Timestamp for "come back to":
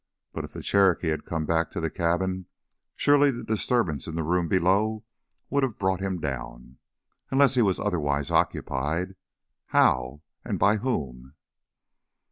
1.27-1.79